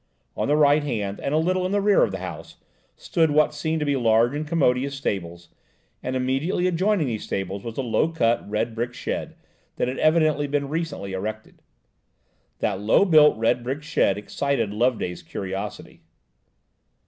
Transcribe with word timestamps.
On 0.35 0.47
the 0.47 0.55
right 0.55 0.81
hand, 0.81 1.19
and 1.19 1.31
a 1.31 1.37
little 1.37 1.63
in 1.63 1.71
the 1.71 1.79
rear 1.79 2.01
of 2.01 2.11
the 2.11 2.17
house, 2.17 2.55
stood 2.95 3.29
what 3.29 3.53
seemed 3.53 3.81
to 3.81 3.85
be 3.85 3.95
large 3.95 4.33
and 4.33 4.47
commodious 4.47 4.95
stables, 4.95 5.49
and 6.01 6.15
immediately 6.15 6.65
adjoining 6.65 7.05
these 7.05 7.23
stables 7.23 7.63
was 7.63 7.77
a 7.77 7.83
low 7.83 8.07
built, 8.07 8.41
red 8.47 8.73
brick 8.73 8.95
shed, 8.95 9.35
that 9.75 9.87
had 9.87 9.99
evidently 9.99 10.47
been 10.47 10.69
recently 10.69 11.13
erected. 11.13 11.61
That 12.61 12.81
low 12.81 13.05
build, 13.05 13.39
red 13.39 13.61
brick 13.63 13.83
shed 13.83 14.17
excited 14.17 14.73
Loveday's 14.73 15.21
curiosity. 15.21 16.01